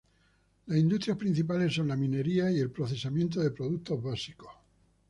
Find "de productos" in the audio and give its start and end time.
3.39-4.01